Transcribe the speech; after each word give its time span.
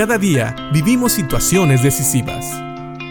Cada 0.00 0.16
día 0.16 0.56
vivimos 0.72 1.12
situaciones 1.12 1.82
decisivas. 1.82 2.46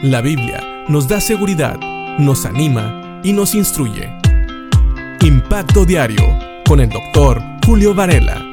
La 0.02 0.22
Biblia 0.22 0.86
nos 0.88 1.08
da 1.08 1.22
seguridad, 1.22 1.80
nos 2.18 2.48
anima 2.48 3.22
y 3.24 3.32
nos 3.32 3.54
instruye. 3.54 4.10
Impacto 5.22 5.86
Diario 5.86 6.24
con 6.68 6.80
el 6.80 6.90
doctor 6.90 7.44
Julio 7.64 7.94
Varela. 7.94 8.44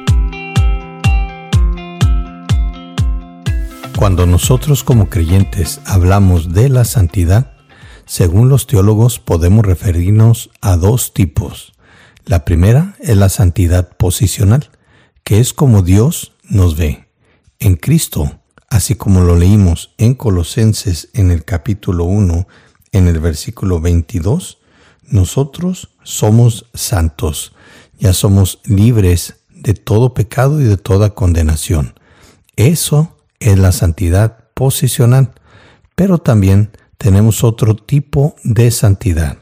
Cuando 3.97 4.27
nosotros 4.27 4.83
como 4.83 5.09
creyentes 5.09 5.81
hablamos 5.87 6.53
de 6.53 6.69
la 6.69 6.85
santidad, 6.85 7.53
según 8.05 8.49
los 8.49 8.67
teólogos 8.67 9.17
podemos 9.17 9.65
referirnos 9.65 10.51
a 10.61 10.77
dos 10.77 11.11
tipos. 11.11 11.73
La 12.23 12.45
primera 12.45 12.97
es 12.99 13.17
la 13.17 13.29
santidad 13.29 13.97
posicional, 13.97 14.69
que 15.23 15.39
es 15.39 15.53
como 15.53 15.81
Dios 15.81 16.33
nos 16.43 16.77
ve. 16.77 17.06
En 17.59 17.75
Cristo, 17.75 18.39
así 18.69 18.93
como 18.93 19.21
lo 19.21 19.35
leímos 19.35 19.95
en 19.97 20.13
Colosenses 20.13 21.09
en 21.13 21.31
el 21.31 21.43
capítulo 21.43 22.03
1, 22.03 22.47
en 22.91 23.07
el 23.07 23.19
versículo 23.19 23.81
22, 23.81 24.59
nosotros 25.07 25.89
somos 26.03 26.69
santos, 26.75 27.53
ya 27.97 28.13
somos 28.13 28.59
libres 28.65 29.37
de 29.49 29.73
todo 29.73 30.13
pecado 30.13 30.61
y 30.61 30.65
de 30.65 30.77
toda 30.77 31.15
condenación. 31.15 31.99
Eso 32.57 33.17
es 33.39 33.57
la 33.57 33.71
santidad 33.71 34.49
posicional, 34.53 35.33
pero 35.95 36.19
también 36.19 36.71
tenemos 36.99 37.43
otro 37.43 37.75
tipo 37.75 38.35
de 38.43 38.69
santidad, 38.69 39.39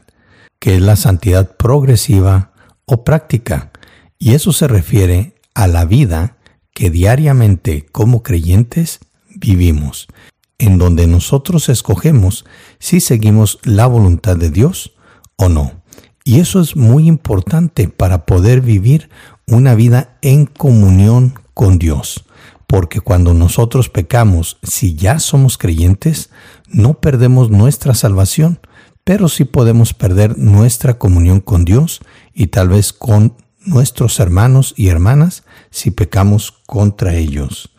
que 0.58 0.76
es 0.76 0.80
la 0.80 0.96
santidad 0.96 1.56
progresiva 1.58 2.52
o 2.86 3.04
práctica, 3.04 3.72
y 4.18 4.32
eso 4.32 4.52
se 4.52 4.68
refiere 4.68 5.34
a 5.52 5.66
la 5.66 5.84
vida 5.84 6.35
que 6.76 6.90
diariamente 6.90 7.86
como 7.90 8.22
creyentes 8.22 9.00
vivimos, 9.34 10.08
en 10.58 10.76
donde 10.76 11.06
nosotros 11.06 11.70
escogemos 11.70 12.44
si 12.78 13.00
seguimos 13.00 13.60
la 13.62 13.86
voluntad 13.86 14.36
de 14.36 14.50
Dios 14.50 14.92
o 15.36 15.48
no. 15.48 15.72
Y 16.22 16.40
eso 16.40 16.60
es 16.60 16.76
muy 16.76 17.08
importante 17.08 17.88
para 17.88 18.26
poder 18.26 18.60
vivir 18.60 19.08
una 19.46 19.74
vida 19.74 20.18
en 20.20 20.44
comunión 20.44 21.32
con 21.54 21.78
Dios 21.78 22.26
porque 22.66 23.00
cuando 23.00 23.32
nosotros 23.32 23.88
pecamos, 23.88 24.58
si 24.62 24.96
ya 24.96 25.18
somos 25.20 25.56
creyentes, 25.56 26.30
no 26.68 26.94
perdemos 26.94 27.48
nuestra 27.48 27.94
salvación, 27.94 28.58
pero 29.04 29.28
sí 29.28 29.44
podemos 29.44 29.94
perder 29.94 30.36
nuestra 30.36 30.98
comunión 30.98 31.40
con 31.40 31.64
Dios 31.64 32.00
y 32.34 32.48
tal 32.48 32.70
vez 32.70 32.92
con 32.92 33.36
nuestros 33.64 34.18
hermanos 34.20 34.74
y 34.76 34.88
hermanas 34.88 35.44
si 35.70 35.90
pecamos 35.90 36.55
contra 36.66 37.14
ellos. 37.14 37.70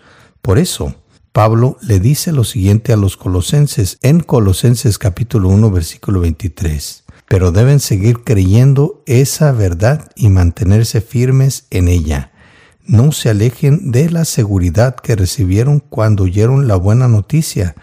Por 0.42 0.58
eso, 0.58 0.96
Pablo 1.32 1.78
le 1.82 2.00
dice 2.00 2.32
lo 2.32 2.44
siguiente 2.44 2.94
a 2.94 2.98
los 2.98 3.18
colosenses 3.18 4.00
en 4.02 4.22
Colosenses 4.22 4.98
capítulo 4.98 5.50
1 5.50 5.70
versículo 5.72 6.22
23. 6.22 7.04
Pero 7.28 7.52
deben 7.52 7.80
seguir 7.80 8.24
creyendo 8.24 9.04
esa 9.06 9.52
verdad 9.52 10.10
y 10.16 10.30
mantenerse 10.30 11.02
firmes 11.02 11.68
en 11.70 11.90
ella 11.90 12.32
no 12.88 13.12
se 13.12 13.30
alejen 13.30 13.92
de 13.92 14.10
la 14.10 14.26
seguridad 14.26 14.96
que 14.96 15.16
recibieron 15.16 15.80
cuando 15.82 16.24
oyeron 16.24 16.68
la 16.68 16.78
buena 16.78 17.08
noticia. 17.08 17.76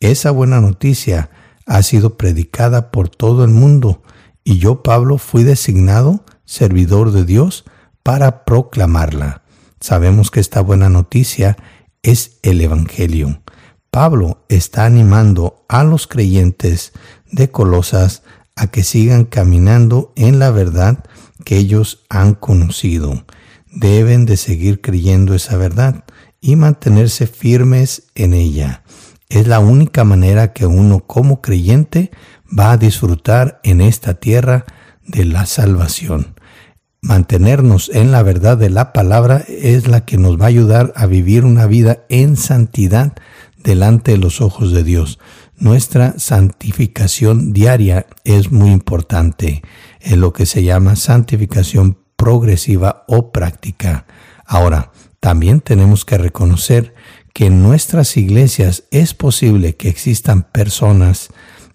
Esa 0.00 0.32
buena 0.32 0.60
noticia 0.60 1.30
ha 1.64 1.82
sido 1.82 2.16
predicada 2.16 2.90
por 2.90 3.08
todo 3.08 3.44
el 3.44 3.50
mundo 3.50 4.02
y 4.42 4.58
yo, 4.58 4.82
Pablo, 4.82 5.18
fui 5.18 5.44
designado 5.44 6.24
servidor 6.44 7.12
de 7.12 7.24
Dios 7.24 7.64
para 8.02 8.44
proclamarla. 8.44 9.42
Sabemos 9.80 10.30
que 10.30 10.40
esta 10.40 10.60
buena 10.60 10.88
noticia 10.88 11.56
es 12.02 12.38
el 12.42 12.60
Evangelio. 12.60 13.42
Pablo 13.90 14.44
está 14.48 14.84
animando 14.84 15.64
a 15.68 15.84
los 15.84 16.06
creyentes 16.06 16.92
de 17.30 17.50
Colosas 17.50 18.22
a 18.56 18.66
que 18.68 18.84
sigan 18.84 19.24
caminando 19.24 20.12
en 20.16 20.38
la 20.38 20.50
verdad 20.50 21.04
que 21.44 21.56
ellos 21.56 22.04
han 22.08 22.34
conocido 22.34 23.24
deben 23.72 24.26
de 24.26 24.36
seguir 24.36 24.80
creyendo 24.80 25.34
esa 25.34 25.56
verdad 25.56 26.04
y 26.40 26.56
mantenerse 26.56 27.26
firmes 27.26 28.04
en 28.14 28.32
ella. 28.32 28.82
Es 29.28 29.46
la 29.46 29.60
única 29.60 30.04
manera 30.04 30.52
que 30.52 30.66
uno 30.66 31.00
como 31.00 31.42
creyente 31.42 32.10
va 32.56 32.72
a 32.72 32.76
disfrutar 32.76 33.60
en 33.62 33.80
esta 33.80 34.14
tierra 34.14 34.64
de 35.06 35.24
la 35.24 35.46
salvación. 35.46 36.34
Mantenernos 37.00 37.90
en 37.94 38.10
la 38.10 38.24
verdad 38.24 38.58
de 38.58 38.70
la 38.70 38.92
palabra 38.92 39.44
es 39.46 39.86
la 39.86 40.04
que 40.04 40.18
nos 40.18 40.38
va 40.38 40.46
a 40.46 40.48
ayudar 40.48 40.92
a 40.96 41.06
vivir 41.06 41.44
una 41.44 41.66
vida 41.66 42.04
en 42.08 42.36
santidad 42.36 43.12
delante 43.62 44.12
de 44.12 44.18
los 44.18 44.40
ojos 44.40 44.72
de 44.72 44.82
Dios. 44.82 45.20
Nuestra 45.56 46.18
santificación 46.18 47.52
diaria 47.52 48.06
es 48.24 48.50
muy 48.50 48.70
importante. 48.70 49.62
Es 50.00 50.16
lo 50.16 50.32
que 50.32 50.44
se 50.44 50.64
llama 50.64 50.96
santificación 50.96 51.98
progresiva 52.16 53.04
o 53.06 53.30
práctica. 53.30 54.06
Ahora, 54.44 54.90
también 55.20 55.60
tenemos 55.60 56.04
que 56.04 56.18
reconocer 56.18 56.94
que 57.32 57.46
en 57.46 57.62
nuestras 57.62 58.16
iglesias 58.16 58.84
es 58.90 59.14
posible 59.14 59.76
que 59.76 59.88
existan 59.88 60.42
personas 60.42 61.28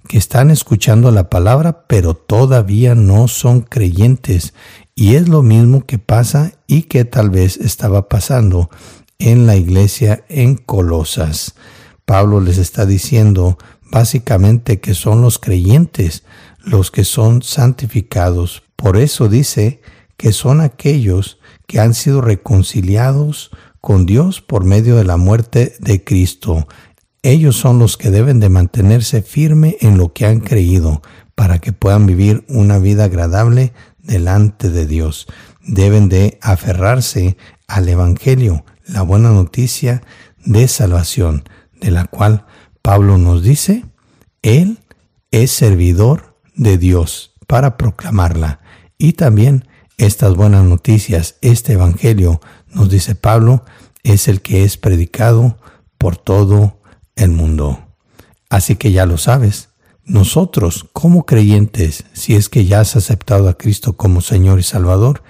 que 0.08 0.18
están 0.18 0.52
escuchando 0.52 1.12
la 1.12 1.30
palabra 1.30 1.86
pero 1.88 2.14
todavía 2.14 2.94
no 2.94 3.30
son 3.30 3.62
creyentes 3.62 4.54
y 4.96 5.16
es 5.16 5.28
lo 5.28 5.42
mismo 5.42 5.86
que 5.86 6.00
pasa 6.00 6.54
y 6.68 6.84
que 6.84 7.06
tal 7.06 7.30
vez 7.30 7.58
estaba 7.58 8.10
pasando 8.10 8.70
en 9.20 9.48
la 9.48 9.56
iglesia 9.56 10.24
en 10.30 10.56
Colosas. 10.56 11.56
Pablo 12.06 12.42
les 12.42 12.58
está 12.58 12.86
diciendo 12.86 13.58
básicamente 13.92 14.80
que 14.80 14.94
son 14.94 15.22
los 15.22 15.40
creyentes 15.40 16.24
los 16.64 16.92
que 16.92 17.04
son 17.04 17.42
santificados. 17.42 18.64
Por 18.76 18.98
eso 18.98 19.30
dice 19.30 19.82
que 20.18 20.32
son 20.32 20.62
aquellos 20.62 21.40
que 21.68 21.80
han 21.80 21.94
sido 21.94 22.22
reconciliados 22.22 23.52
con 23.82 24.06
Dios 24.06 24.42
por 24.42 24.64
medio 24.64 24.96
de 24.96 25.04
la 25.04 25.18
muerte 25.18 25.76
de 25.80 26.04
Cristo. 26.04 26.68
Ellos 27.22 27.56
son 27.56 27.80
los 27.80 27.98
que 27.98 28.12
deben 28.12 28.40
de 28.40 28.50
mantenerse 28.50 29.22
firme 29.22 29.78
en 29.82 29.98
lo 29.98 30.14
que 30.14 30.26
han 30.26 30.40
creído 30.40 31.02
para 31.36 31.60
que 31.60 31.74
puedan 31.74 32.06
vivir 32.06 32.46
una 32.48 32.80
vida 32.80 33.06
agradable 33.06 33.74
delante 34.04 34.70
de 34.70 34.86
Dios. 34.86 35.26
Deben 35.62 36.10
de 36.10 36.38
aferrarse 36.42 37.38
al 37.68 37.90
Evangelio, 37.90 38.66
la 38.86 39.02
buena 39.02 39.32
noticia 39.32 40.04
de 40.46 40.68
salvación, 40.68 41.44
de 41.80 41.92
la 41.92 42.06
cual 42.06 42.46
Pablo 42.82 43.18
nos 43.18 43.42
dice, 43.42 43.86
Él 44.42 44.80
es 45.32 45.52
servidor 45.52 46.38
de 46.56 46.78
Dios 46.78 47.34
para 47.48 47.78
proclamarla 47.78 48.60
y 48.98 49.14
también 49.14 49.68
estas 49.98 50.36
buenas 50.36 50.64
noticias, 50.64 51.36
este 51.42 51.74
Evangelio, 51.74 52.42
nos 52.68 52.90
dice 52.90 53.16
Pablo, 53.16 53.64
es 54.04 54.28
el 54.28 54.42
que 54.42 54.64
es 54.64 54.78
predicado 54.78 55.58
por 55.98 56.18
todo 56.18 56.80
el 57.16 57.32
mundo. 57.32 57.96
Así 58.50 58.76
que 58.76 58.92
ya 58.92 59.06
lo 59.06 59.18
sabes, 59.18 59.70
nosotros 60.06 60.86
como 60.92 61.26
creyentes, 61.26 62.06
si 62.14 62.36
es 62.36 62.50
que 62.50 62.66
ya 62.66 62.82
has 62.82 62.96
aceptado 62.96 63.48
a 63.48 63.58
Cristo 63.58 63.94
como 63.94 64.22
Señor 64.22 64.60
y 64.60 64.64
Salvador, 64.64 65.24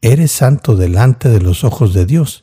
eres 0.00 0.32
santo 0.32 0.76
delante 0.76 1.28
de 1.28 1.40
los 1.40 1.64
ojos 1.64 1.92
de 1.92 2.06
Dios. 2.06 2.42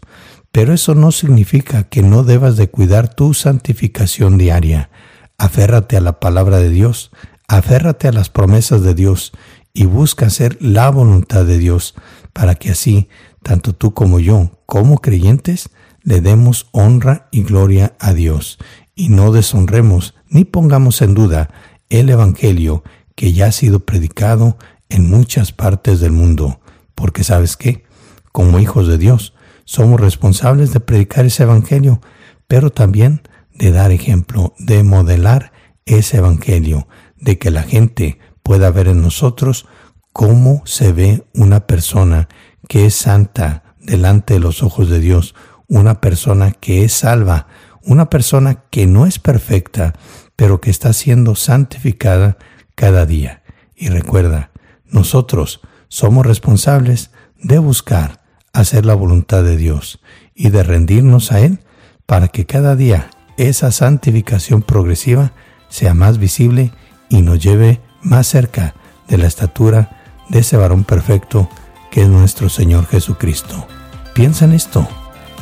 Pero 0.51 0.73
eso 0.73 0.95
no 0.95 1.11
significa 1.11 1.83
que 1.83 2.01
no 2.01 2.23
debas 2.23 2.57
de 2.57 2.69
cuidar 2.69 3.13
tu 3.13 3.33
santificación 3.33 4.37
diaria. 4.37 4.89
Aférrate 5.37 5.95
a 5.95 6.01
la 6.01 6.19
palabra 6.19 6.57
de 6.57 6.69
Dios, 6.69 7.11
aférrate 7.47 8.07
a 8.07 8.11
las 8.11 8.29
promesas 8.29 8.81
de 8.81 8.93
Dios 8.93 9.31
y 9.73 9.85
busca 9.85 10.25
hacer 10.25 10.57
la 10.59 10.89
voluntad 10.89 11.45
de 11.45 11.59
Dios 11.59 11.95
para 12.33 12.55
que 12.55 12.71
así, 12.71 13.09
tanto 13.43 13.73
tú 13.73 13.93
como 13.93 14.19
yo, 14.19 14.51
como 14.65 14.99
creyentes, 14.99 15.69
le 16.01 16.19
demos 16.19 16.67
honra 16.71 17.29
y 17.31 17.43
gloria 17.43 17.95
a 17.99 18.13
Dios 18.13 18.57
y 18.99 19.07
no 19.07 19.31
deshonremos 19.31 20.13
ni 20.27 20.43
pongamos 20.43 21.01
en 21.01 21.13
duda 21.13 21.49
el 21.89 22.09
Evangelio 22.09 22.83
que 23.15 23.33
ya 23.33 23.47
ha 23.47 23.51
sido 23.51 23.81
predicado 23.81 24.57
en 24.89 25.09
muchas 25.09 25.51
partes 25.51 25.99
del 25.99 26.11
mundo, 26.11 26.61
porque 26.95 27.23
sabes 27.23 27.57
qué, 27.57 27.83
como 28.31 28.59
hijos 28.59 28.87
de 28.87 28.97
Dios, 28.97 29.33
somos 29.65 29.99
responsables 29.99 30.71
de 30.73 30.79
predicar 30.79 31.25
ese 31.25 31.43
Evangelio, 31.43 32.01
pero 32.47 32.71
también 32.71 33.21
de 33.53 33.71
dar 33.71 33.91
ejemplo, 33.91 34.53
de 34.57 34.83
modelar 34.83 35.51
ese 35.85 36.17
Evangelio, 36.17 36.87
de 37.17 37.37
que 37.37 37.51
la 37.51 37.63
gente 37.63 38.19
pueda 38.41 38.71
ver 38.71 38.87
en 38.87 39.01
nosotros 39.01 39.67
cómo 40.13 40.63
se 40.65 40.91
ve 40.91 41.25
una 41.33 41.67
persona 41.67 42.29
que 42.67 42.85
es 42.85 42.95
santa 42.95 43.75
delante 43.79 44.35
de 44.35 44.39
los 44.39 44.63
ojos 44.63 44.89
de 44.89 44.99
Dios, 44.99 45.35
una 45.67 46.01
persona 46.01 46.51
que 46.51 46.83
es 46.83 46.93
salva, 46.93 47.47
una 47.83 48.09
persona 48.09 48.63
que 48.69 48.87
no 48.87 49.05
es 49.05 49.19
perfecta, 49.19 49.93
pero 50.39 50.61
que 50.61 50.69
está 50.69 50.93
siendo 50.93 51.35
santificada 51.35 52.37
cada 52.73 53.05
día. 53.05 53.43
Y 53.75 53.89
recuerda, 53.89 54.51
nosotros 54.89 55.59
somos 55.89 56.25
responsables 56.25 57.11
de 57.35 57.59
buscar 57.59 58.21
hacer 58.53 58.85
la 58.85 58.93
voluntad 58.93 59.43
de 59.43 59.57
Dios 59.57 59.99
y 60.33 60.49
de 60.49 60.63
rendirnos 60.63 61.33
a 61.33 61.41
Él 61.41 61.59
para 62.05 62.29
que 62.29 62.45
cada 62.45 62.77
día 62.77 63.09
esa 63.35 63.73
santificación 63.73 64.61
progresiva 64.61 65.33
sea 65.67 65.93
más 65.93 66.19
visible 66.19 66.71
y 67.09 67.21
nos 67.21 67.43
lleve 67.43 67.81
más 68.01 68.25
cerca 68.25 68.75
de 69.09 69.17
la 69.17 69.27
estatura 69.27 69.99
de 70.29 70.39
ese 70.39 70.55
varón 70.55 70.85
perfecto 70.85 71.49
que 71.91 72.03
es 72.03 72.07
nuestro 72.07 72.47
Señor 72.47 72.85
Jesucristo. 72.87 73.67
Piensa 74.13 74.45
en 74.45 74.53
esto 74.53 74.87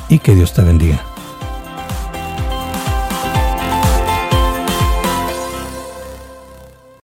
y 0.09 0.17
que 0.17 0.33
Dios 0.33 0.53
te 0.53 0.63
bendiga. 0.63 1.06